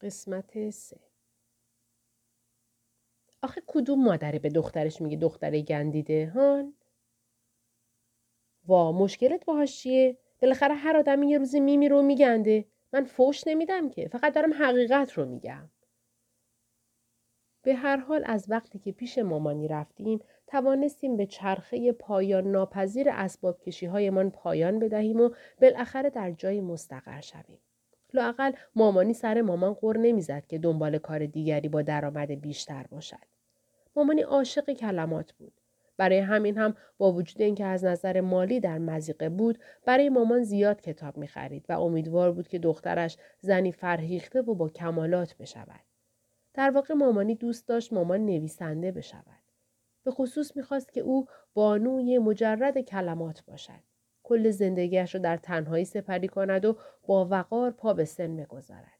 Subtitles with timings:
[0.00, 1.00] قسمت سه
[3.42, 6.74] آخه کدوم مادری به دخترش میگه دختره گندیده هان؟
[8.66, 12.64] وا مشکلت باهاش چیه؟ بالاخره هر آدمی یه روزی میمیره و میگنده.
[12.92, 15.70] من فوش نمیدم که فقط دارم حقیقت رو میگم.
[17.62, 23.60] به هر حال از وقتی که پیش مامانی رفتیم توانستیم به چرخه پایان ناپذیر اسباب
[23.60, 27.60] کشی هایمان پایان بدهیم و بالاخره در جای مستقر شویم.
[28.16, 33.26] لاقل مامانی سر مامان قر نمی‌زد که دنبال کار دیگری با درآمد بیشتر باشد.
[33.96, 35.52] مامانی عاشق کلمات بود.
[35.96, 40.80] برای همین هم با وجود اینکه از نظر مالی در مزیقه بود برای مامان زیاد
[40.80, 45.80] کتاب می خرید و امیدوار بود که دخترش زنی فرهیخته و با کمالات بشود.
[46.54, 49.42] در واقع مامانی دوست داشت مامان نویسنده بشود.
[50.04, 53.95] به خصوص می‌خواست که او بانوی مجرد کلمات باشد.
[54.26, 56.76] کل زندگیش را در تنهایی سپری کند و
[57.06, 58.98] با وقار پا به سن بگذارد.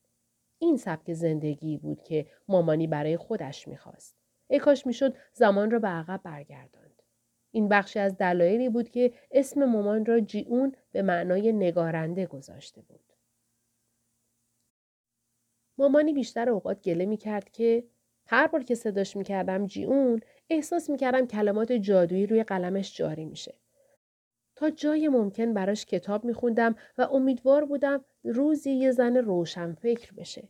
[0.59, 4.17] این سبک زندگی بود که مامانی برای خودش می‌خواست.
[4.48, 7.03] ای کاش می‌شد زمان را به عقب برگرداند.
[7.50, 13.12] این بخشی از دلایلی بود که اسم مامان را جیون به معنای نگارنده گذاشته بود.
[15.78, 17.84] مامانی بیشتر اوقات گله می کرد که
[18.27, 23.25] هر بار که صداش می کردم جیون احساس می کردم کلمات جادویی روی قلمش جاری
[23.25, 23.55] میشه.
[24.57, 30.12] تا جای ممکن براش کتاب می خوندم و امیدوار بودم روزی یه زن روشن فکر
[30.12, 30.49] بشه.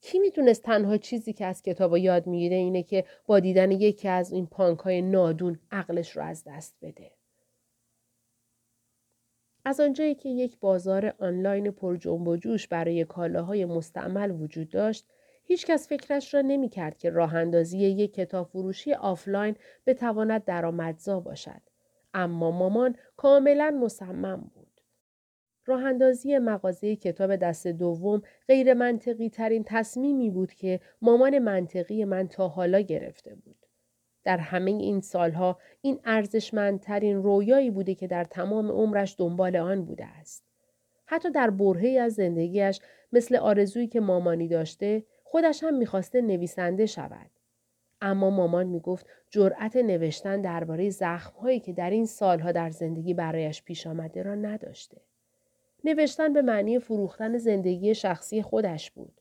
[0.00, 4.32] کی می‌دونست تنها چیزی که از کتاب یاد می‌گیره اینه که با دیدن یکی از
[4.32, 7.10] این پانک های نادون عقلش رو از دست بده.
[9.64, 15.06] از آنجایی که یک بازار آنلاین پر جنب و جوش برای کالاهای مستعمل وجود داشت،
[15.44, 21.20] هیچ کس فکرش را نمی کرد که راه اندازی یک کتاب فروشی آفلاین بتواند درآمدزا
[21.20, 21.73] باشد.
[22.14, 24.80] اما مامان کاملا مصمم بود.
[25.66, 32.28] راه اندازی مغازه کتاب دست دوم غیر منطقی ترین تصمیمی بود که مامان منطقی من
[32.28, 33.66] تا حالا گرفته بود.
[34.24, 40.06] در همه این سالها این ارزشمندترین رویایی بوده که در تمام عمرش دنبال آن بوده
[40.06, 40.44] است.
[41.06, 42.80] حتی در برهی از زندگیش
[43.12, 47.30] مثل آرزویی که مامانی داشته خودش هم می‌خواسته نویسنده شود.
[48.04, 53.86] اما مامان می‌گفت جرأت نوشتن درباره زخمهایی که در این سالها در زندگی برایش پیش
[53.86, 55.00] آمده را نداشته.
[55.84, 59.20] نوشتن به معنی فروختن زندگی شخصی خودش بود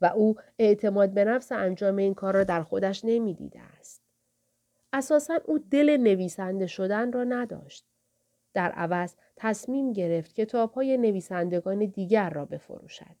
[0.00, 4.02] و او اعتماد به نفس انجام این کار را در خودش نمی‌دیده است.
[4.92, 7.84] اساسا او دل نویسنده شدن را نداشت.
[8.54, 13.16] در عوض تصمیم گرفت کتاب های نویسندگان دیگر را بفروشد.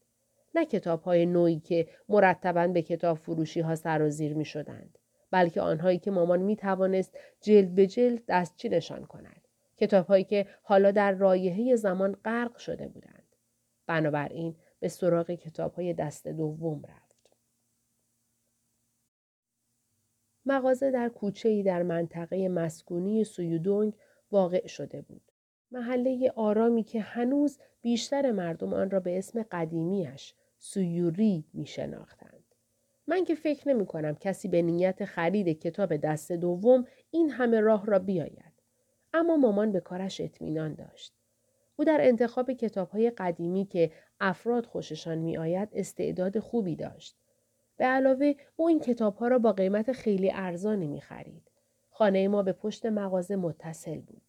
[0.54, 4.97] نه کتاب های نوعی که مرتبا به کتاب فروشی ها سرازیر می شدند.
[5.30, 9.48] بلکه آنهایی که مامان می توانست جلد به جلد دستچینشان کند.
[9.76, 13.36] کتابهایی که حالا در رایحه زمان غرق شده بودند.
[13.86, 17.08] بنابراین به سراغ کتابهای دست دوم رفت.
[20.46, 23.94] مغازه در کوچه ای در منطقه مسکونی سویودونگ
[24.30, 25.22] واقع شده بود.
[25.70, 32.37] محله آرامی که هنوز بیشتر مردم آن را به اسم قدیمیش سویوری می شناختند.
[33.08, 37.86] من که فکر نمی کنم کسی به نیت خرید کتاب دست دوم این همه راه
[37.86, 38.52] را بیاید.
[39.12, 41.14] اما مامان به کارش اطمینان داشت.
[41.76, 47.16] او در انتخاب کتاب های قدیمی که افراد خوششان می آید استعداد خوبی داشت.
[47.76, 51.50] به علاوه او این کتاب ها را با قیمت خیلی ارزانی می خرید.
[51.90, 54.22] خانه ما به پشت مغازه متصل بود.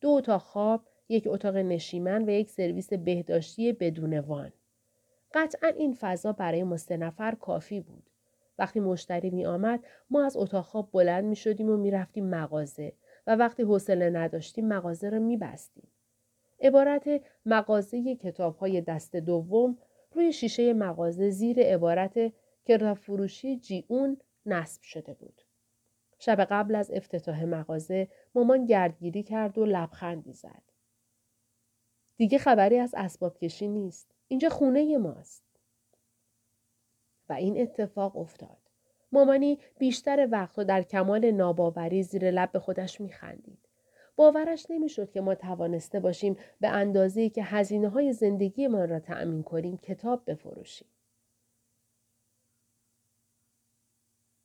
[0.00, 4.52] دو اتاق خواب، یک اتاق نشیمن و یک سرویس بهداشتی بدون وان.
[5.34, 8.09] قطعا این فضا برای مستنفر کافی بود.
[8.60, 12.92] وقتی مشتری می آمد ما از اتاق خواب بلند می شدیم و می رفتیم مغازه
[13.26, 15.88] و وقتی حوصله نداشتیم مغازه را میبستیم.
[16.60, 19.78] عبارت مغازه کتاب های دست دوم
[20.12, 22.32] روی شیشه مغازه زیر عبارت
[22.64, 24.16] کتاب فروشی جیون
[24.46, 25.42] نصب شده بود.
[26.18, 30.62] شب قبل از افتتاح مغازه مامان گردگیری کرد و لبخندی زد.
[32.16, 34.14] دیگه خبری از اسباب کشی نیست.
[34.28, 35.49] اینجا خونه ماست.
[37.30, 38.56] و این اتفاق افتاد.
[39.12, 43.58] مامانی بیشتر وقت در کمال ناباوری زیر لب به خودش میخندید.
[44.16, 49.42] باورش نمی‌شد که ما توانسته باشیم به اندازه‌ای که هزینه های زندگی ما را تأمین
[49.42, 50.88] کنیم کتاب بفروشیم.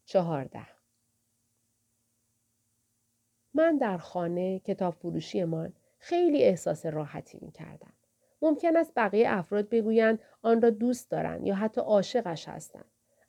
[0.06, 0.68] چهارده
[3.54, 7.94] من در خانه کتاب فروشیمان خیلی احساس راحتی می کردم.
[8.46, 12.86] ممکن است بقیه افراد بگویند آن را دوست دارند یا حتی عاشقش هستند.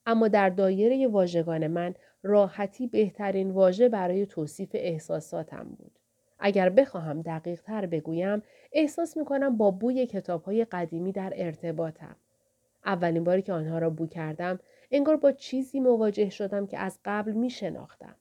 [0.07, 5.99] اما در دایره واژگان من راحتی بهترین واژه برای توصیف احساساتم بود.
[6.39, 8.43] اگر بخواهم دقیق تر بگویم
[8.73, 12.17] احساس می کنم با بوی کتاب های قدیمی در ارتباطم.
[12.85, 14.59] اولین باری که آنها را بو کردم
[14.91, 18.17] انگار با چیزی مواجه شدم که از قبل می شناختم.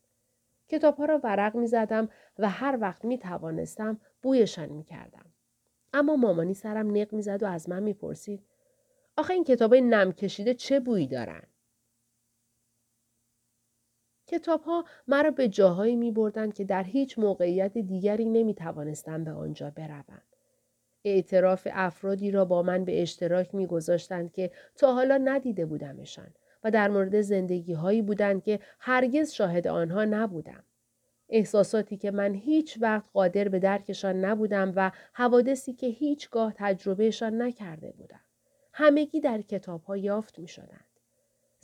[0.68, 2.10] کتابها را ورق می زدم
[2.40, 5.26] و هر وقت می توانستم بویشان می کردم.
[5.98, 8.44] اما مامانی سرم نق می زد و از من می پرسید
[9.18, 11.44] آخه این کتاب نم کشیده چه بویی دارن؟
[14.28, 19.32] کتاب ها مرا به جاهایی می بردن که در هیچ موقعیت دیگری نمی توانستم به
[19.32, 20.22] آنجا بروم.
[21.06, 26.34] اعتراف افرادی را با من به اشتراک می گذاشتند که تا حالا ندیده بودمشان
[26.64, 30.64] و در مورد زندگی هایی بودند که هرگز شاهد آنها نبودم.
[31.30, 37.92] احساساتی که من هیچ وقت قادر به درکشان نبودم و حوادثی که هیچگاه تجربهشان نکرده
[37.92, 38.22] بودم.
[38.74, 40.86] همگی در کتاب ها یافت می شدند.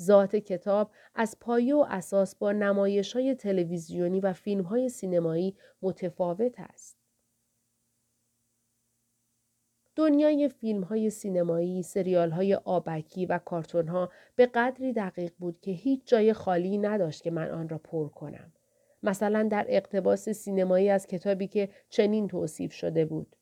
[0.02, 6.60] ذات کتاب از پایه و اساس با نمایش های تلویزیونی و فیلم های سینمایی متفاوت
[6.60, 6.98] است.
[9.96, 15.72] دنیای فیلم های سینمایی، سریال های آبکی و کارتون ها به قدری دقیق بود که
[15.72, 18.54] هیچ جای خالی نداشت که من آن را پر کنم.
[19.04, 23.36] مثلا در اقتباس سینمایی از کتابی که چنین توصیف شده بود.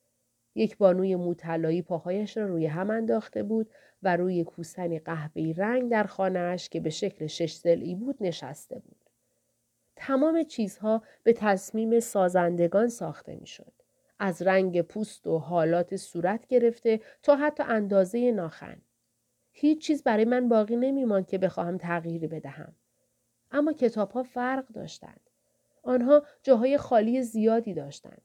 [0.56, 3.70] یک بانوی موطلایی پاهایش را روی هم انداخته بود
[4.04, 9.06] و روی کوسنی قهوه‌ای رنگ در خانهاش که به شکل شش ضلعی بود نشسته بود.
[9.96, 13.72] تمام چیزها به تصمیم سازندگان ساخته می‌شد.
[14.20, 18.82] از رنگ پوست و حالات صورت گرفته تا حتی اندازه ناخن.
[19.52, 22.76] هیچ چیز برای من باقی نمیماند که بخواهم تغییری بدهم.
[23.52, 25.29] اما کتاب ها فرق داشتند.
[25.84, 28.22] آنها جاهای خالی زیادی داشتند.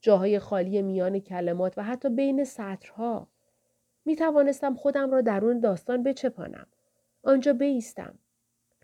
[0.00, 3.28] جاهای خالی میان کلمات و حتی بین سطرها.
[4.04, 6.66] می توانستم خودم را درون داستان بچپانم.
[7.22, 8.18] آنجا بیستم.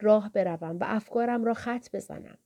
[0.00, 2.38] راه بروم و افکارم را خط بزنم.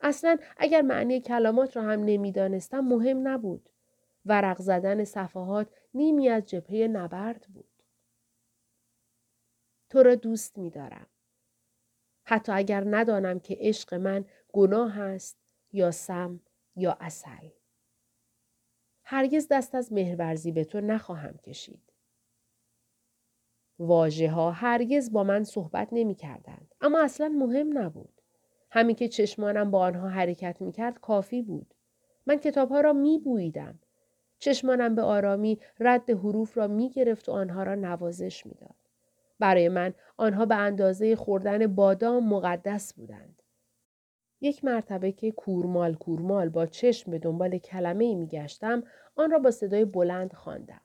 [0.00, 3.68] اصلا اگر معنی کلمات را هم نمی‌دانستم مهم نبود.
[4.26, 7.82] ورق زدن صفحات نیمی از جبهه نبرد بود.
[9.90, 11.06] تو را دوست می دارم.
[12.24, 14.24] حتی اگر ندانم که عشق من
[14.56, 15.38] گناه است
[15.72, 16.40] یا سم
[16.76, 17.48] یا اصل.
[19.04, 21.92] هرگز دست از مهرورزی به تو نخواهم کشید.
[23.78, 26.74] واژه ها هرگز با من صحبت نمی کردند.
[26.80, 28.20] اما اصلا مهم نبود.
[28.70, 31.74] همین که چشمانم با آنها حرکت می کرد کافی بود.
[32.26, 33.78] من کتاب ها را می بویدم.
[34.38, 38.76] چشمانم به آرامی رد حروف را می گرفت و آنها را نوازش می داد.
[39.38, 43.42] برای من آنها به اندازه خوردن بادام مقدس بودند.
[44.40, 48.82] یک مرتبه که کورمال کورمال با چشم به دنبال کلمه ای می گشتم
[49.16, 50.80] آن را با صدای بلند خواندم.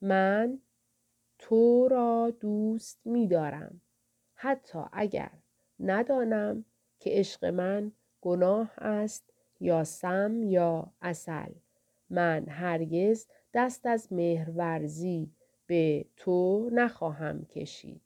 [0.00, 0.58] من
[1.38, 3.80] تو را دوست می دارم.
[4.34, 5.30] حتی اگر
[5.80, 6.64] ندانم
[6.98, 11.52] که عشق من گناه است یا سم یا اصل.
[12.10, 15.32] من هرگز دست از مهرورزی
[15.66, 18.05] به تو نخواهم کشید.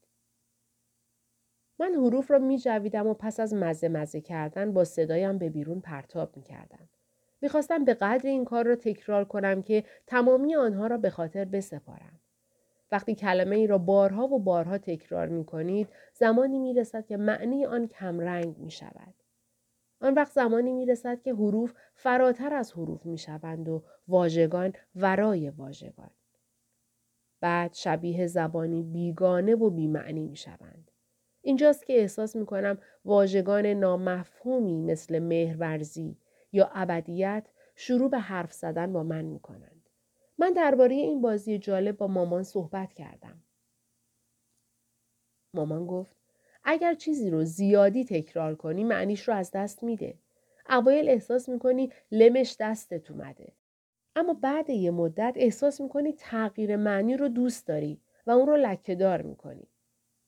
[1.81, 5.81] من حروف را می جویدم و پس از مزه مزه کردن با صدایم به بیرون
[5.81, 6.89] پرتاب می کردم.
[7.41, 12.21] می‌خواستم به قدر این کار را تکرار کنم که تمامی آنها را به خاطر بسپارم.
[12.93, 17.67] وقتی کلمه ای را بارها و بارها تکرار می کنید زمانی می رسد که معنی
[17.67, 19.15] آن کمرنگ می شود.
[20.01, 25.51] آن وقت زمانی می رسد که حروف فراتر از حروف می شوند و واژگان ورای
[25.51, 26.11] واژگان.
[27.41, 30.90] بعد شبیه زبانی بیگانه و بیمعنی می شوند.
[31.43, 36.17] اینجاست که احساس می کنم واژگان نامفهومی مثل مهرورزی
[36.53, 39.89] یا ابدیت شروع به حرف زدن با من می کنند.
[40.39, 43.43] من درباره این بازی جالب با مامان صحبت کردم.
[45.55, 46.17] مامان گفت
[46.65, 50.19] اگر چیزی رو زیادی تکرار کنی معنیش رو از دست میده.
[50.71, 53.53] اوایل احساس می‌کنی لمش دستت اومده.
[54.17, 58.95] اما بعد یه مدت احساس می‌کنی تغییر معنی رو دوست داری و اون رو لکه
[58.95, 59.69] دار می‌کنی.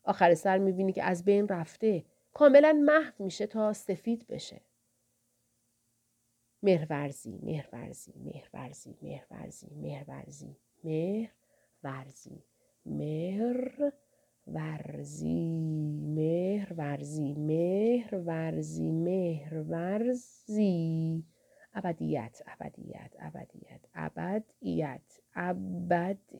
[0.04, 2.04] آخر سر می‌بینی که از بین رفته.
[2.32, 4.61] کاملا محو میشه تا سفید بشه.
[6.62, 10.56] مهرورزی، مهرورزی، مهرورزی، مهرورزی، مهرورزی،
[11.85, 12.44] مهرورزی،
[12.87, 13.92] مهر
[14.47, 21.25] ورزی مهر ورزی مهر ورزی مهر ورزی
[21.75, 26.32] ابدیت ابدیت ابدیت ابدیت ابدیت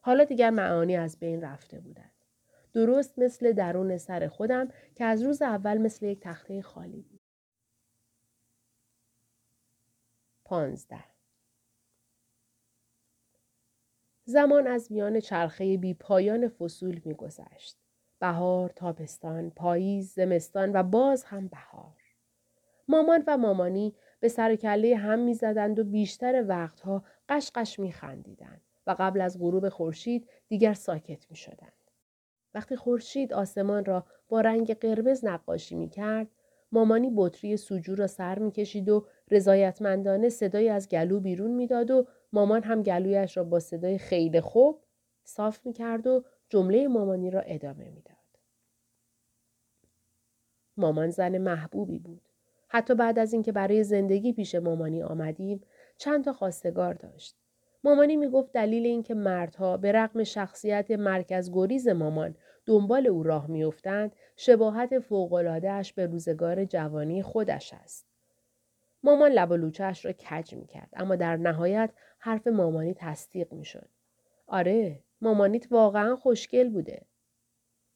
[0.00, 2.10] حالا دیگر معانی از بین رفته بودند
[2.72, 7.20] درست مثل درون سر خودم که از روز اول مثل یک تخته خالی بود
[10.44, 11.04] پانزده
[14.24, 17.76] زمان از میان چرخه بی پایان فصول می گذشت.
[18.18, 21.96] بهار، تابستان، پاییز، زمستان و باز هم بهار.
[22.88, 28.60] مامان و مامانی به سر کله هم می زدند و بیشتر وقتها قشقش می خندیدند
[28.90, 31.72] و قبل از غروب خورشید دیگر ساکت می شدند.
[32.54, 36.26] وقتی خورشید آسمان را با رنگ قرمز نقاشی می کرد،
[36.72, 42.06] مامانی بطری سوجو را سر می کشید و رضایتمندانه صدای از گلو بیرون می‌داد و
[42.32, 44.82] مامان هم گلویش را با صدای خیلی خوب
[45.24, 48.16] صاف می کرد و جمله مامانی را ادامه می‌داد.
[50.76, 52.22] مامان زن محبوبی بود.
[52.68, 55.60] حتی بعد از اینکه برای زندگی پیش مامانی آمدیم
[55.96, 57.36] چند تا خواستگار داشت.
[57.84, 62.34] مامانی می‌گفت دلیل اینکه مردها به رغم شخصیت مرکز گریز مامان
[62.66, 68.06] دنبال او راه میافتند شباهت فوقالعادهاش به روزگار جوانی خودش است.
[69.02, 73.88] مامان لب و را کج می‌کرد اما در نهایت حرف مامانی تصدیق می‌شد.
[74.46, 77.06] آره مامانیت واقعا خوشگل بوده.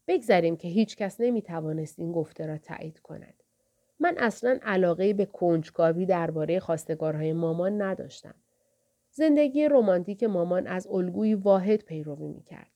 [0.08, 3.42] بگذریم که هیچ کس نمی توانست این گفته را تایید کند.
[4.00, 8.34] من اصلا علاقه به کنجکاوی درباره خواستگارهای مامان نداشتم.
[9.16, 12.70] زندگی رمانتیک مامان از الگوی واحد پیروی می کرد.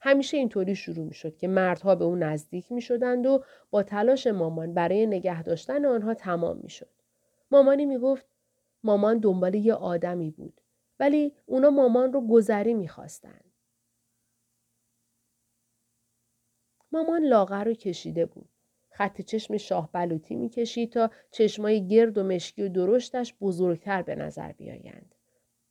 [0.00, 4.26] همیشه اینطوری شروع می شد که مردها به او نزدیک می شدند و با تلاش
[4.26, 6.88] مامان برای نگه داشتن آنها تمام می شد.
[7.50, 8.26] مامانی می گفت
[8.84, 10.60] مامان دنبال یه آدمی بود
[11.00, 13.52] ولی اونا مامان رو گذری می خواستند.
[16.92, 18.48] مامان لاغر رو کشیده بود.
[18.90, 24.14] خط چشم شاه بلوطی می کشید تا چشمای گرد و مشکی و درشتش بزرگتر به
[24.14, 25.14] نظر بیایند.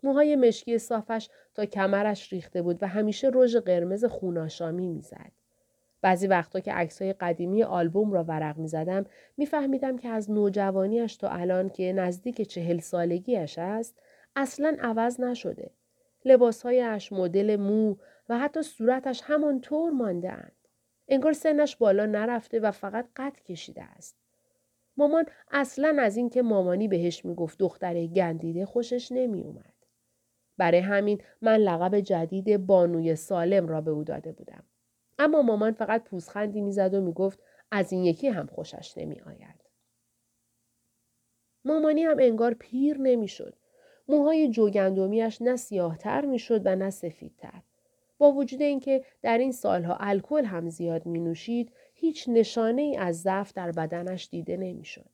[0.03, 5.31] موهای مشکی صافش تا کمرش ریخته بود و همیشه رژ قرمز خوناشامی می‌زد.
[6.01, 9.05] بعضی وقتا که عکسای قدیمی آلبوم را ورق می زدم
[9.37, 13.99] می فهمیدم که از نوجوانیش تا الان که نزدیک چهل سالگیش است
[14.35, 15.71] اصلا عوض نشده.
[16.25, 17.95] لباسهایش، مدل مو
[18.29, 20.55] و حتی صورتش همانطور مانده اند.
[21.07, 24.17] انگار سنش بالا نرفته و فقط قد کشیده است.
[24.97, 29.70] مامان اصلا از اینکه مامانی بهش می‌گفت دختر گندیده خوشش نمی اومد.
[30.57, 34.63] برای همین من لقب جدید بانوی سالم را به او داده بودم.
[35.19, 37.39] اما مامان فقط پوزخندی می‌زد و می‌گفت
[37.71, 39.61] از این یکی هم خوشش نمی آید.
[41.65, 43.55] مامانی هم انگار پیر نمی‌شد.
[44.07, 47.61] موهای جوگندمیش نه سیاهتر می‌شد و نه سفیدتر.
[48.17, 53.21] با وجود اینکه در این سالها الکل هم زیاد می نوشید هیچ نشانه ای از
[53.21, 55.10] ضعف در بدنش دیده نمی‌شد.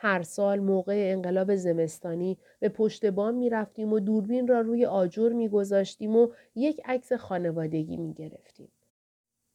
[0.00, 5.28] هر سال موقع انقلاب زمستانی به پشت بام می رفتیم و دوربین را روی آجر
[5.28, 8.72] می گذاشتیم و یک عکس خانوادگی می گرفتیم.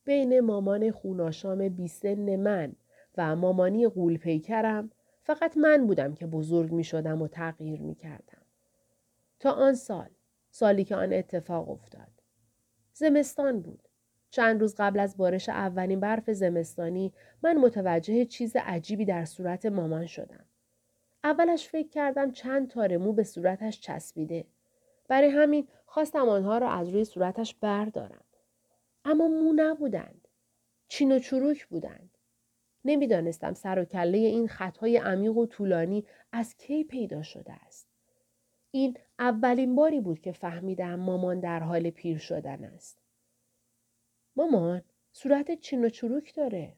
[0.03, 2.75] بین مامان خوناشام بیسن من
[3.17, 8.41] و مامانی قولپیکرم فقط من بودم که بزرگ می شدم و تغییر می کردم.
[9.39, 10.09] تا آن سال
[10.51, 12.11] سالی که آن اتفاق افتاد.
[12.93, 13.89] زمستان بود.
[14.33, 17.13] چند روز قبل از بارش اولین برف زمستانی
[17.43, 20.45] من متوجه چیز عجیبی در صورت مامان شدم.
[21.23, 24.45] اولش فکر کردم چند تار مو به صورتش چسبیده.
[25.07, 28.23] برای همین خواستم آنها را از روی صورتش بردارم.
[29.05, 30.27] اما مو نبودند.
[30.87, 32.17] چین و چروک بودند.
[32.85, 37.87] نمی‌دانستم سر و کله این خطهای عمیق و طولانی از کی پیدا شده است.
[38.71, 43.02] این اولین باری بود که فهمیدم مامان در حال پیر شدن است.
[44.35, 46.77] مامان صورت چین و چروک داره.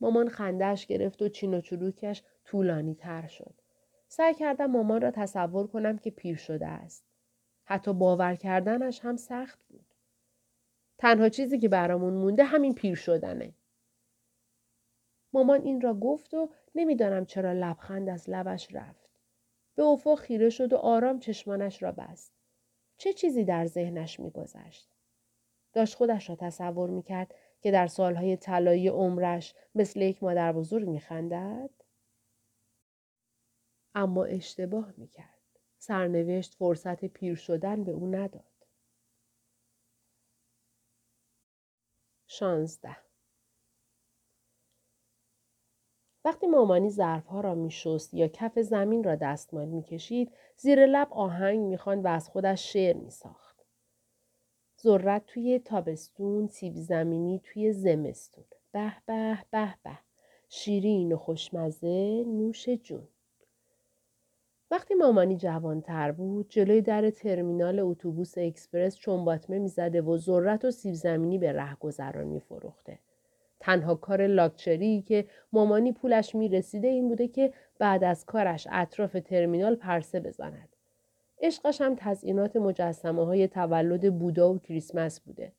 [0.00, 3.54] مامان خندهش گرفت و چین و چروکش طولانی تر شد.
[4.08, 7.04] سعی کردم مامان را تصور کنم که پیر شده است.
[7.64, 9.94] حتی باور کردنش هم سخت بود.
[10.98, 13.54] تنها چیزی که برامون مونده همین پیر شدنه.
[15.32, 19.10] مامان این را گفت و نمی‌دانم چرا لبخند از لبش رفت.
[19.74, 22.32] به افق خیره شد و آرام چشمانش را بست.
[22.96, 24.93] چه چیزی در ذهنش میگذشت؟
[25.74, 31.70] داشت خودش را تصور می‌کرد که در سالهای طلایی عمرش مثل یک مادر بزرگ میخندد؟
[33.94, 35.28] اما اشتباه می‌کرد.
[35.78, 38.44] سرنوشت فرصت پیر شدن به او نداد.
[42.26, 42.96] شانزده
[46.24, 52.04] وقتی مامانی ظرفها را میشست یا کف زمین را دستمال می‌کشید زیر لب آهنگ می‌خواند
[52.04, 53.43] و از خودش شعر میساخت
[54.84, 58.44] ذرت توی تابستون سیب زمینی توی زمستون.
[58.72, 59.98] به به به به.
[60.48, 63.08] شیرین و خوشمزه نوش جون.
[64.70, 70.94] وقتی مامانی جوانتر بود جلوی در ترمینال اتوبوس اکسپرس چنباتمه می‌زده و ذرت و سیب
[70.94, 72.98] زمینی به رهگذران میفروخته.
[73.60, 79.74] تنها کار لاکچری که مامانی پولش می‌رسیده این بوده که بعد از کارش اطراف ترمینال
[79.74, 80.73] پرسه بزند.
[81.44, 85.52] عشقش هم تزئینات مجسمه های تولد بودا و کریسمس بوده.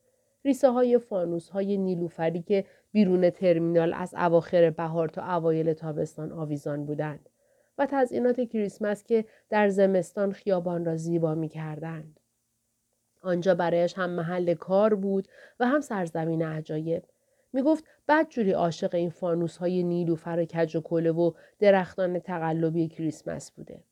[0.45, 6.85] ریسه های فانوس های نیلوفری که بیرون ترمینال از اواخر بهار تا اوایل تابستان آویزان
[6.85, 7.29] بودند
[7.77, 12.19] و تزئینات کریسمس که در زمستان خیابان را زیبا می کردند.
[13.21, 15.27] آنجا برایش هم محل کار بود
[15.59, 17.03] و هم سرزمین عجایب.
[17.53, 22.87] می گفت بدجوری عاشق این فانوس های نیلوفر و کج و کله و درختان تقلبی
[22.87, 23.83] کریسمس بوده.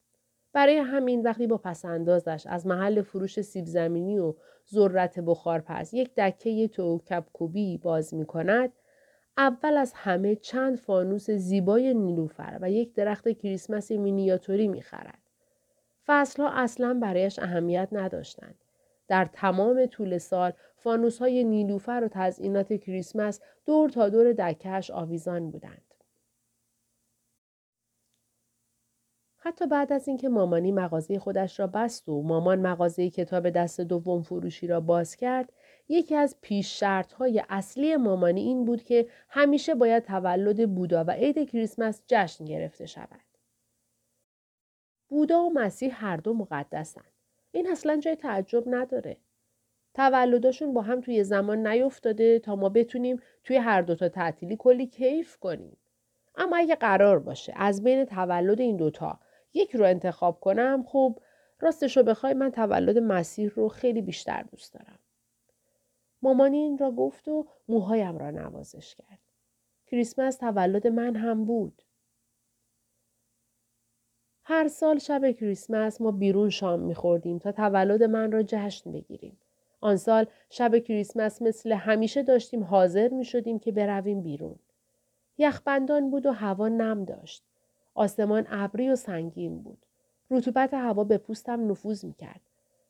[0.54, 4.34] برای همین وقتی با پسندازش از محل فروش سیب زمینی و
[4.74, 8.74] ذرت بخارپز یک دکه تو کبکوبی باز می کند
[9.38, 15.20] اول از همه چند فانوس زیبای نیلوفر و یک درخت کریسمس مینیاتوری می خرد.
[16.06, 18.56] فصلها اصلا برایش اهمیت نداشتند.
[19.08, 25.52] در تمام طول سال فانوس های نیلوفر و تزئینات کریسمس دور تا دور دکهش آویزان
[25.52, 25.93] بودند.
[29.46, 34.22] حتی بعد از اینکه مامانی مغازه خودش را بست و مامان مغازه کتاب دست دوم
[34.22, 35.54] فروشی را باز کرد
[35.88, 41.12] یکی از پیش شرط های اصلی مامانی این بود که همیشه باید تولد بودا و
[41.12, 43.22] عید کریسمس جشن گرفته شود.
[45.10, 47.12] بودا و مسیح هر دو مقدسند.
[47.52, 49.18] این اصلا جای تعجب نداره.
[49.94, 55.38] تولداشون با هم توی زمان نیفتاده تا ما بتونیم توی هر دوتا تعطیلی کلی کیف
[55.38, 55.78] کنیم.
[56.36, 59.20] اما اگه قرار باشه از بین تولد این دوتا
[59.54, 61.20] یک رو انتخاب کنم خب
[61.60, 65.00] راستش رو بخوای من تولد مسیح رو خیلی بیشتر دوست دارم.
[66.22, 69.20] مامانی این را گفت و موهایم را نوازش کرد.
[69.88, 71.82] کریسمس تولد من هم بود.
[74.44, 79.38] هر سال شب کریسمس ما بیرون شام میخوردیم تا تولد من را جشن بگیریم.
[79.82, 84.60] آن سال شب کریسمس مثل همیشه داشتیم حاضر می شدیم که برویم بیرون.
[85.38, 87.44] یخبندان بود و هوا نم داشت.
[87.94, 89.86] آسمان ابری و سنگین بود.
[90.32, 92.42] رطوبت هوا به پوستم نفوذ می کرد.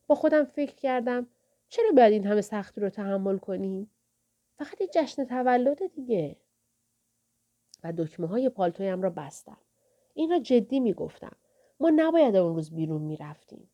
[0.07, 1.27] با خودم فکر کردم
[1.69, 3.91] چرا باید این همه سختی رو تحمل کنیم؟
[4.57, 6.35] فقط یه جشن تولد دیگه.
[7.83, 9.57] و دکمه های پالتویم را بستم.
[10.13, 11.35] این را جدی می گفتم.
[11.79, 13.69] ما نباید اون روز بیرون می رفتیم.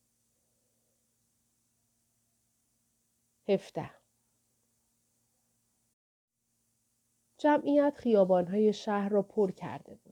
[3.50, 3.90] هفته
[7.38, 10.09] جمعیت خیابانهای شهر را پر کرده بود.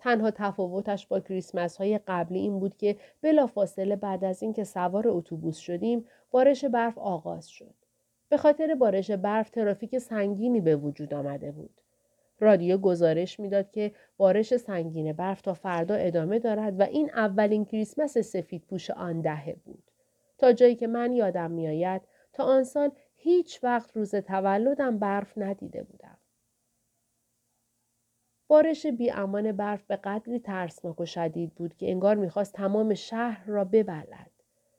[0.00, 5.58] تنها تفاوتش با کریسمس های قبلی این بود که بلافاصله بعد از اینکه سوار اتوبوس
[5.58, 7.74] شدیم بارش برف آغاز شد.
[8.28, 11.80] به خاطر بارش برف ترافیک سنگینی به وجود آمده بود.
[12.40, 18.18] رادیو گزارش می‌داد که بارش سنگین برف تا فردا ادامه دارد و این اولین کریسمس
[18.18, 19.82] سفید پوش آن دهه بود.
[20.38, 25.82] تا جایی که من یادم میآید تا آن سال هیچ وقت روز تولدم برف ندیده
[25.82, 26.19] بودم.
[28.50, 33.64] بارش امان برف به قدری ترسناک و شدید بود که انگار می‌خواست تمام شهر را
[33.64, 34.30] ببلد.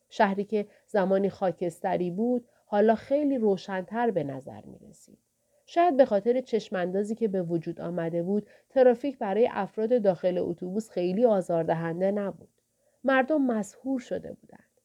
[0.09, 5.17] شهری که زمانی خاکستری بود حالا خیلی روشنتر به نظر می رسید.
[5.65, 11.25] شاید به خاطر چشماندازی که به وجود آمده بود ترافیک برای افراد داخل اتوبوس خیلی
[11.25, 12.49] آزاردهنده نبود.
[13.03, 14.81] مردم مسهور شده بودند.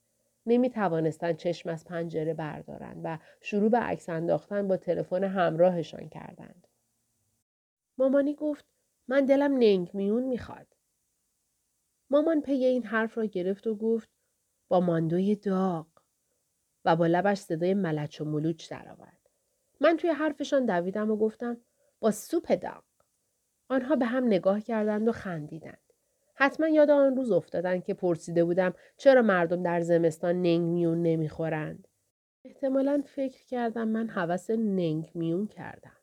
[0.46, 6.66] نمی توانستند چشم از پنجره بردارند و شروع به عکس انداختن با تلفن همراهشان کردند.
[7.98, 8.75] مامانی گفت
[9.08, 10.66] من دلم ننگ میون می‌خواد.
[12.10, 14.10] مامان پی این حرف را گرفت و گفت
[14.68, 15.86] با ماندوی داغ
[16.84, 19.30] و با لبش صدای ملچ و ملوچ درآورد.
[19.80, 21.56] من توی حرفشان دویدم و گفتم
[22.00, 22.84] با سوپ داغ.
[23.68, 25.92] آنها به هم نگاه کردند و خندیدند.
[26.34, 31.88] حتما یاد آن روز افتادند که پرسیده بودم چرا مردم در زمستان ننگ میون نمی‌خورند.
[32.44, 35.95] احتمالا فکر کردم من حوس ننگ میون کردم.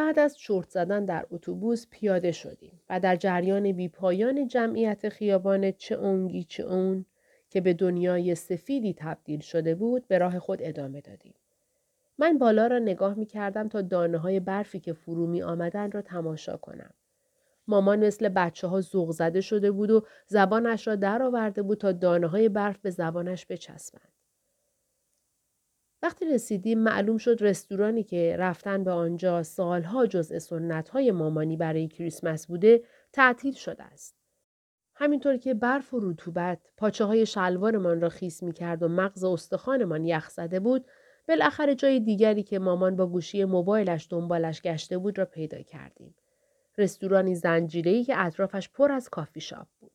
[0.00, 5.94] بعد از چرت زدن در اتوبوس پیاده شدیم و در جریان بیپایان جمعیت خیابان چه
[5.94, 7.04] اونگی چه اون
[7.50, 11.34] که به دنیای سفیدی تبدیل شده بود به راه خود ادامه دادیم.
[12.18, 16.02] من بالا را نگاه می کردم تا دانه های برفی که فرو می آمدن را
[16.02, 16.94] تماشا کنم.
[17.66, 22.48] مامان مثل بچه ها زده شده بود و زبانش را درآورده بود تا دانه های
[22.48, 24.19] برف به زبانش بچسبند.
[26.02, 31.88] وقتی رسیدیم معلوم شد رستورانی که رفتن به آنجا سالها جزء سنت های مامانی برای
[31.88, 34.16] کریسمس بوده تعطیل شده است.
[34.94, 40.04] همینطور که برف و رطوبت پاچه های شلوارمان را خیس می کرد و مغز استخوانمان
[40.04, 40.86] یخ زده بود
[41.28, 46.14] بالاخره جای دیگری که مامان با گوشی موبایلش دنبالش گشته بود را پیدا کردیم.
[46.78, 49.92] رستورانی زنجیره‌ای که اطرافش پر از کافی شاپ بود.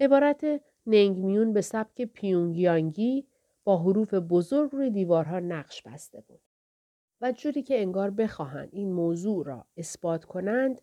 [0.00, 0.44] عبارت
[0.86, 3.26] ننگمیون به سبک پیونگیانگی
[3.70, 6.40] با حروف بزرگ روی دیوارها نقش بسته بود.
[7.20, 10.80] و جوری که انگار بخواهند این موضوع را اثبات کنند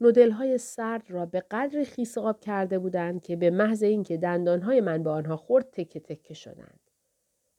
[0.00, 4.80] نودل های سرد را به قدری خیس آب کرده بودند که به محض اینکه دندانهای
[4.80, 6.80] من به آنها خورد تکه تکه شدند.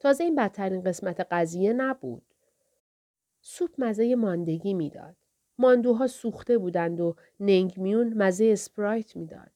[0.00, 2.34] تازه این بدترین قسمت قضیه نبود.
[3.40, 5.16] سوپ مزه ماندگی می‌داد.
[5.58, 9.50] ماندوها سوخته بودند و ننگمیون مزه اسپرایت می‌داد.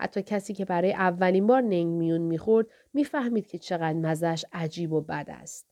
[0.00, 5.26] حتی کسی که برای اولین بار ننگمیون می‌خورد می‌فهمید که چقدر مزهش عجیب و بد
[5.28, 5.66] است.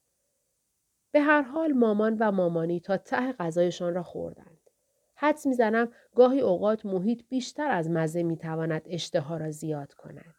[1.12, 4.70] به هر حال مامان و مامانی تا ته غذایشان را خوردند.
[5.14, 10.34] حدس می‌زنم گاهی اوقات محیط بیشتر از مزه می‌تواند اشتها را زیاد کند.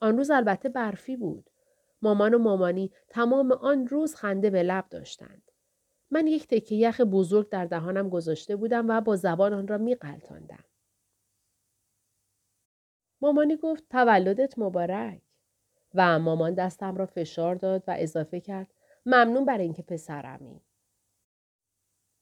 [0.00, 1.50] آن روز البته برفی بود.
[2.02, 5.42] مامان و مامانی تمام آن روز خنده به لب داشتند.
[6.10, 10.64] من یک تکه یخ بزرگ در دهانم گذاشته بودم و با زبان آن را میقلتاندم.
[13.20, 15.20] مامانی گفت تولدت مبارک
[15.94, 18.74] و مامان دستم را فشار داد و اضافه کرد
[19.06, 20.60] ممنون برای اینکه پسرمی.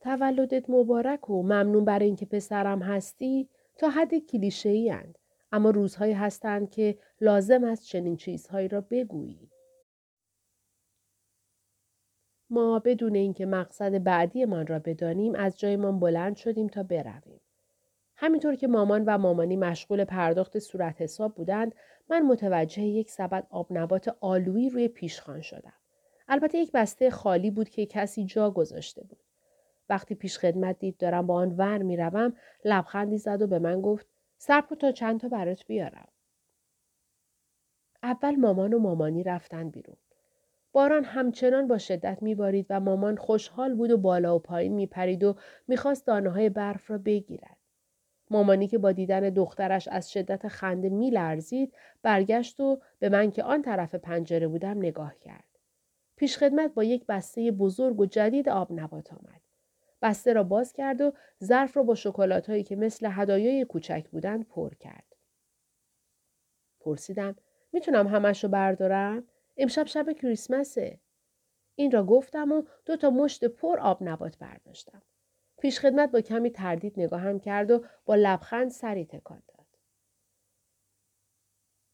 [0.01, 4.95] تولدت مبارک و ممنون برای اینکه پسرم هستی تا حد کلیشه ای
[5.53, 9.51] اما روزهایی هستند که لازم است چنین چیزهایی را بگویی.
[12.51, 17.41] ما بدون اینکه مقصد بعدیمان را بدانیم از جایمان بلند شدیم تا برویم.
[18.17, 21.75] همینطور که مامان و مامانی مشغول پرداخت صورت حساب بودند
[22.09, 25.73] من متوجه یک سبد آب نبات آلویی روی پیشخان شدم.
[26.29, 29.23] البته یک بسته خالی بود که کسی جا گذاشته بود.
[29.89, 34.07] وقتی پیش خدمت دید دارم با آن ور می‌روم لبخندی زد و به من گفت
[34.39, 36.09] سرپو تا چند تا برات بیارم.
[38.03, 39.97] اول مامان و مامانی رفتن بیرون.
[40.73, 45.37] باران همچنان با شدت میبارید و مامان خوشحال بود و بالا و پایین میپرید و
[45.69, 47.54] می‌خواست دانه های برف را بگیرد.
[48.35, 53.63] مامانی که با دیدن دخترش از شدت خنده میلرزید برگشت و به من که آن
[53.63, 55.59] طرف پنجره بودم نگاه کرد.
[56.17, 59.41] پیشخدمت با یک بسته بزرگ و جدید آب نبات آمد.
[60.03, 61.13] بسته را باز کرد و
[61.45, 65.17] ظرف را با شکلات هایی که مثل هدایای کوچک بودند پر کرد.
[66.81, 67.37] پرسیدم
[67.73, 69.25] می‌تونم همش رو بردارم؟
[69.57, 71.01] امشب شب کریسمسه.
[71.75, 75.03] این را گفتم و دو تا مشت پر آب نبات برداشتم.
[75.65, 79.67] پیشخدمت با کمی تردید نگاهم کرد و با لبخند سری تکان داد.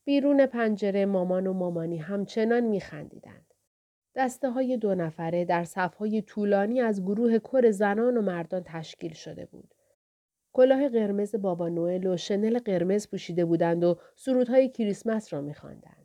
[0.05, 3.55] بیرون پنجره مامان و مامانی همچنان میخندیدند.
[4.15, 9.47] دسته های دو نفره در صفهای طولانی از گروه کر زنان و مردان تشکیل شده
[9.47, 9.75] بود.
[10.53, 16.00] کلاه قرمز بابا نوئل و شنل قرمز پوشیده بودند و سرودهای کریسمس را میخواندند.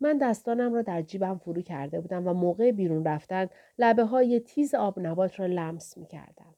[0.00, 4.74] من دستانم را در جیبم فرو کرده بودم و موقع بیرون رفتن لبه های تیز
[4.74, 6.54] آب نبات را لمس می کردم.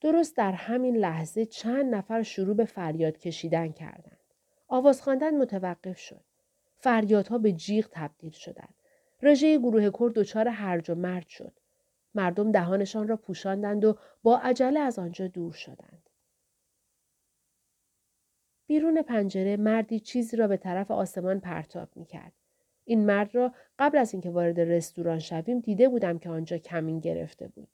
[0.00, 4.20] درست در همین لحظه چند نفر شروع به فریاد کشیدن کردند.
[4.68, 6.24] آواز خواندن متوقف شد.
[6.76, 8.74] فریادها به جیغ تبدیل شدند.
[9.22, 11.52] رژه گروه کرد دچار هرج و مرد شد.
[12.14, 16.05] مردم دهانشان را پوشاندند و با عجله از آنجا دور شدند.
[18.66, 22.32] بیرون پنجره مردی چیزی را به طرف آسمان پرتاب می کرد.
[22.84, 27.48] این مرد را قبل از اینکه وارد رستوران شویم دیده بودم که آنجا کمین گرفته
[27.48, 27.68] بود.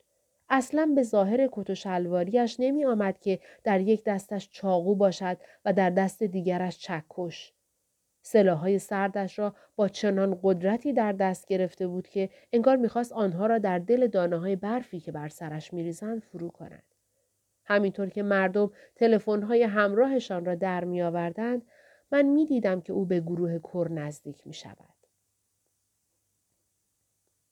[0.49, 5.73] اصلا به ظاهر کت و شلواریش نمی آمد که در یک دستش چاقو باشد و
[5.73, 7.53] در دست دیگرش چکش.
[8.21, 13.57] سلاحهای سردش را با چنان قدرتی در دست گرفته بود که انگار می‌خواست آنها را
[13.57, 16.83] در دل دانه های برفی که بر سرش میریزند فرو کند.
[17.65, 21.65] همینطور که مردم تلفن‌های همراهشان را در می آوردند،
[22.11, 24.93] من می دیدم که او به گروه کر نزدیک می شود.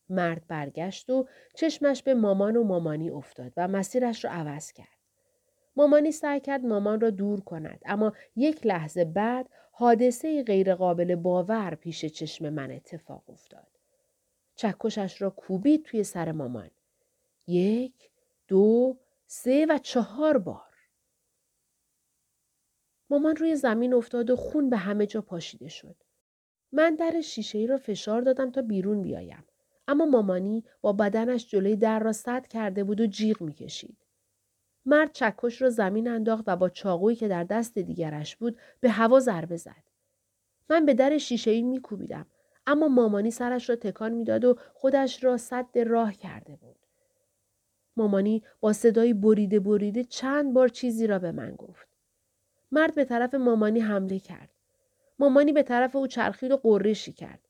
[0.09, 4.87] مرد برگشت و چشمش به مامان و مامانی افتاد و مسیرش را عوض کرد.
[5.75, 12.05] مامانی سعی کرد مامان را دور کند اما یک لحظه بعد حادثه غیرقابل باور پیش
[12.05, 13.67] چشم من اتفاق افتاد.
[14.55, 16.71] چکشش را کوبید توی سر مامان.
[17.47, 18.09] یک،
[18.47, 18.97] دو،
[19.33, 20.75] سه و چهار بار.
[23.09, 25.95] مامان روی زمین افتاد و خون به همه جا پاشیده شد.
[26.71, 29.43] من در شیشه ای را فشار دادم تا بیرون بیایم.
[29.87, 33.97] اما مامانی با بدنش جلوی در را سد کرده بود و جیغ می‌کشید.
[34.85, 39.19] مرد چکش را زمین انداخت و با چاقویی که در دست دیگرش بود به هوا
[39.19, 39.83] ضربه زد.
[40.69, 42.25] من به در شیشه ای میکوبیدم
[42.67, 46.80] اما مامانی سرش را تکان می‌داد و خودش را صد راه کرده بود.
[47.97, 51.87] مامانی با صدایی بریده بریده چند بار چیزی را به من گفت.
[52.71, 54.49] مرد به طرف مامانی حمله کرد.
[55.19, 57.47] مامانی به طرف او چرخید و قرشی کرد.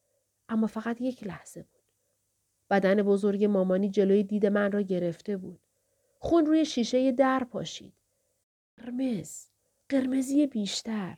[0.49, 1.82] اما فقط یک لحظه بود.
[2.69, 5.60] بدن بزرگ مامانی جلوی دید من را گرفته بود.
[6.19, 7.93] خون روی شیشه در پاشید.
[8.77, 9.45] قرمز.
[9.89, 11.17] قرمزی بیشتر.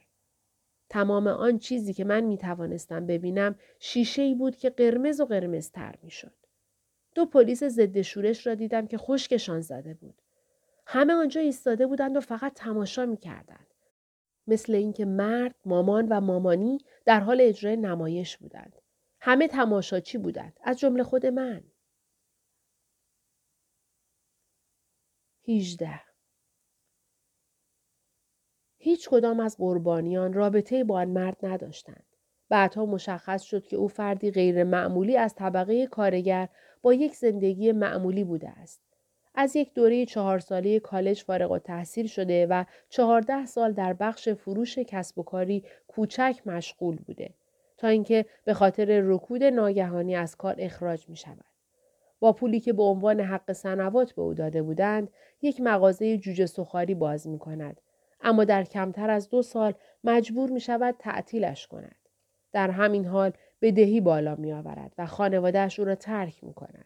[0.89, 5.95] تمام آن چیزی که من می توانستم ببینم شیشه ای بود که قرمز و قرمزتر
[6.03, 6.42] می شد.
[7.15, 10.21] دو پلیس ضد شورش را دیدم که خشکشان زده بود.
[10.85, 13.67] همه آنجا ایستاده بودند و فقط تماشا می کردند.
[14.47, 18.81] مثل اینکه مرد، مامان و مامانی در حال اجرای نمایش بودند.
[19.19, 21.63] همه تماشاچی بودند از جمله خود من.
[25.41, 26.01] هیجده
[28.77, 32.05] هیچ کدام از قربانیان رابطه با آن مرد نداشتند.
[32.49, 36.49] بعدها مشخص شد که او فردی غیر معمولی از طبقه کارگر
[36.83, 38.81] با یک زندگی معمولی بوده است.
[39.35, 44.29] از یک دوره چهار ساله کالج فارغ و تحصیل شده و چهارده سال در بخش
[44.29, 47.33] فروش کسب و کاری کوچک مشغول بوده
[47.77, 51.45] تا اینکه به خاطر رکود ناگهانی از کار اخراج می شود.
[52.19, 55.09] با پولی که به عنوان حق سنوات به او داده بودند
[55.41, 57.81] یک مغازه جوجه سخاری باز می کند.
[58.21, 61.95] اما در کمتر از دو سال مجبور می شود تعطیلش کند.
[62.51, 63.31] در همین حال
[63.63, 66.85] بدهی بالا می آورد و خانوادهش او را ترک می کند.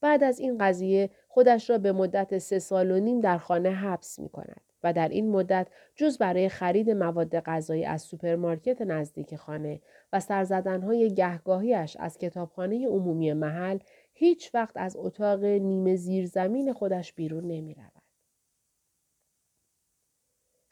[0.00, 4.18] بعد از این قضیه خودش را به مدت سه سال و نیم در خانه حبس
[4.18, 9.80] می کند و در این مدت جز برای خرید مواد غذایی از سوپرمارکت نزدیک خانه
[10.12, 13.78] و سرزدنهای گهگاهیش از کتابخانه عمومی محل
[14.12, 17.97] هیچ وقت از اتاق نیمه زیرزمین خودش بیرون نمی رود.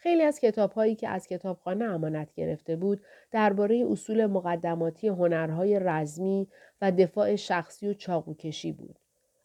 [0.07, 6.49] خیلی از کتابهایی که از کتابخانه امانت گرفته بود درباره اصول مقدماتی هنرهای رزمی
[6.81, 8.99] و دفاع شخصی و چاقوکشی بود.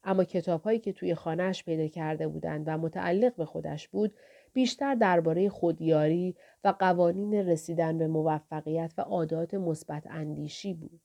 [0.04, 4.13] اما کتابهایی که توی خانهش پیدا کرده بودند و متعلق به خودش بود
[4.54, 11.02] بیشتر درباره خودیاری و قوانین رسیدن به موفقیت و عادات مثبت اندیشی بود.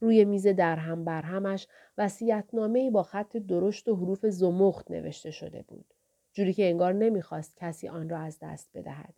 [0.00, 1.66] روی میز درهم برهمش
[1.98, 5.94] وسیعتنامهای با خط درشت و حروف زمخت نوشته شده بود.
[6.38, 9.14] جوری که انگار نمی‌خواست کسی آن را از دست بدهد.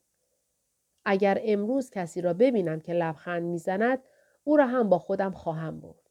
[1.05, 3.99] اگر امروز کسی را ببینم که لبخند می‌زند
[4.45, 6.11] او را هم با خودم خواهم برد.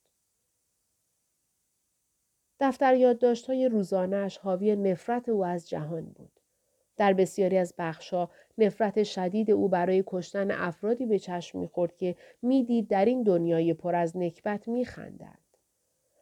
[2.60, 6.32] دفتر یادداشت های روزانهش حاوی نفرت او از جهان بود.
[6.98, 12.88] در بسیاری از بخشها نفرت شدید او برای کشتن افرادی به چشم می‌خورد که می‌دید
[12.88, 15.58] در این دنیای پر از نکبت میخندند.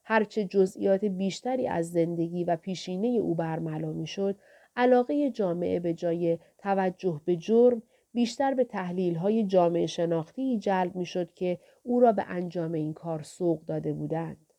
[0.03, 4.39] هرچه جزئیات بیشتری از زندگی و پیشینه او برملا می‌شد
[4.77, 7.81] علاقه جامعه به جای توجه به جرم
[8.13, 12.93] بیشتر به تحلیل های جامعه شناختی جلب می شد که او را به انجام این
[12.93, 14.53] کار سوق داده بودند.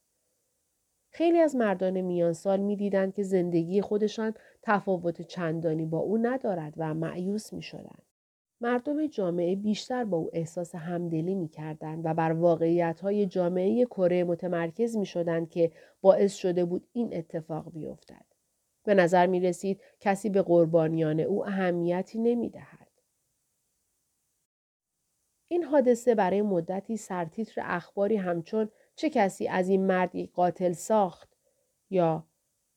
[1.11, 6.75] خیلی از مردان میان سال می دیدند که زندگی خودشان تفاوت چندانی با او ندارد
[6.77, 8.03] و معیوس می شدند.
[8.61, 14.25] مردم جامعه بیشتر با او احساس همدلی می کردند و بر واقعیت های جامعه کره
[14.25, 18.28] متمرکز می شدند که باعث شده بود این اتفاق بیفتد.
[18.89, 22.89] به نظر می رسید کسی به قربانیان او اهمیتی نمی دهد.
[25.49, 31.37] این حادثه برای مدتی سرتیتر اخباری همچون چه کسی از این مردی قاتل ساخت
[31.91, 32.27] یا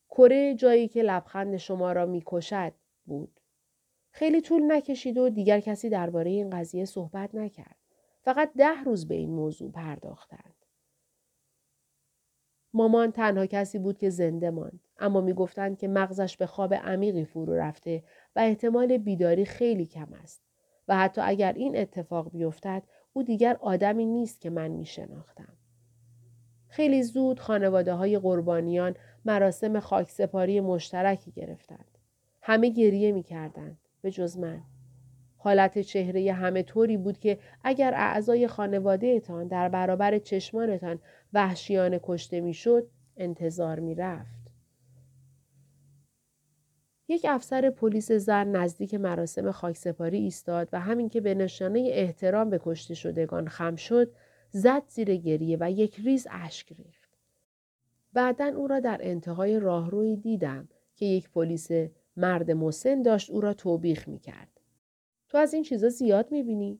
[0.09, 2.73] کره جایی که لبخند شما را می‌کشد
[3.05, 3.39] بود.
[4.11, 7.77] خیلی طول نکشید و دیگر کسی درباره این قضیه صحبت نکرد.
[8.21, 10.60] فقط ده روز به این موضوع پرداختند.
[12.73, 17.53] مامان تنها کسی بود که زنده ماند اما می‌گفتند که مغزش به خواب عمیقی فرو
[17.53, 18.03] رفته
[18.35, 20.41] و احتمال بیداری خیلی کم است
[20.87, 25.57] و حتی اگر این اتفاق بیفتد او دیگر آدمی نیست که من می شناختم.
[26.67, 31.97] خیلی زود خانواده های قربانیان مراسم خاکسپاری مشترکی گرفتند.
[32.41, 34.63] همه گریه می کردند به جز من.
[35.43, 40.99] حالت چهره همه طوری بود که اگر اعضای خانوادهتان در برابر چشمانتان
[41.33, 44.41] وحشیانه کشته می‌شد انتظار می رفت.
[47.07, 52.59] یک افسر پلیس زن نزدیک مراسم خاکسپاری ایستاد و همین که به نشانه احترام به
[52.63, 54.11] کشته شدگان خم شد
[54.51, 57.09] زد زیر گریه و یک ریز اشک ریخت.
[58.13, 61.69] بعدا او را در انتهای راهروی دیدم که یک پلیس
[62.17, 64.60] مرد مسن داشت او را توبیخ می کرد.
[65.31, 66.79] تو از این چیزا زیاد می‌بینی؟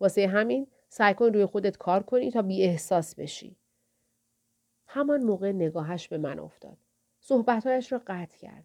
[0.00, 3.56] واسه همین سعی کن روی خودت کار کنی تا بی احساس بشی.
[4.86, 6.76] همان موقع نگاهش به من افتاد.
[7.20, 8.64] صحبتهایش را قطع کرد.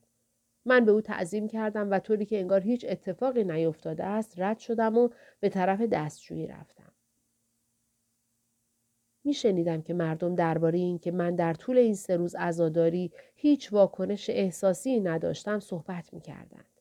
[0.65, 4.97] من به او تعظیم کردم و طوری که انگار هیچ اتفاقی نیفتاده است رد شدم
[4.97, 6.91] و به طرف دستشویی رفتم.
[9.23, 14.99] میشنیدم که مردم درباره اینکه من در طول این سه روز عزاداری هیچ واکنش احساسی
[14.99, 16.76] نداشتم صحبت می‌کردند.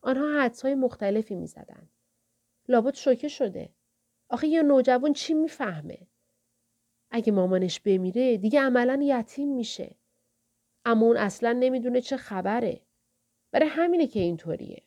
[0.00, 1.90] آنها حدسهای مختلفی می‌زدند.
[2.68, 3.68] لابد شوکه شده.
[4.28, 5.98] آخه یه نوجوان چی می‌فهمه؟
[7.10, 9.94] اگه مامانش بمیره دیگه عملا یتیم میشه.
[10.84, 12.80] اما اون اصلا نمی‌دونه چه خبره.
[13.50, 14.82] برای همینه که اینطوریه.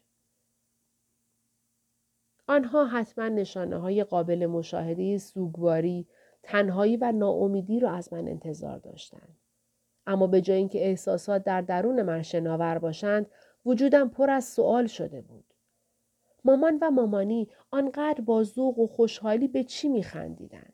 [2.48, 6.08] آنها حتما نشانه های قابل مشاهده سوگواری،
[6.44, 9.38] تنهایی و ناامیدی را از من انتظار داشتند.
[10.08, 13.32] اما به جای اینکه احساسات در درون من شناور باشند،
[13.66, 15.54] وجودم پر از سوال شده بود.
[16.44, 20.74] مامان و مامانی آنقدر با ذوق و خوشحالی به چی میخندیدند؟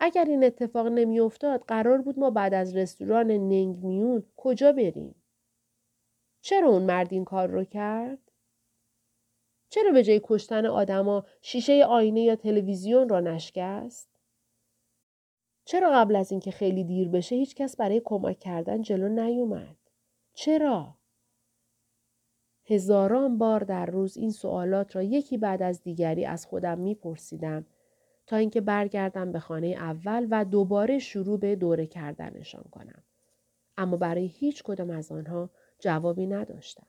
[0.00, 5.14] اگر این اتفاق نمیافتاد قرار بود ما بعد از رستوران ننگ میون کجا بریم؟
[6.40, 8.18] چرا اون مرد این کار رو کرد؟
[9.68, 14.08] چرا به جای کشتن آدما شیشه آینه یا تلویزیون را نشکست؟
[15.64, 19.76] چرا قبل از اینکه خیلی دیر بشه هیچ کس برای کمک کردن جلو نیومد؟
[20.34, 20.94] چرا؟
[22.74, 27.66] هزاران بار در روز این سوالات را یکی بعد از دیگری از خودم میپرسیدم
[28.26, 33.02] تا اینکه برگردم به خانه اول و دوباره شروع به دوره کردنشان کنم.
[33.76, 36.86] اما برای هیچ کدام از آنها جوابی نداشتم.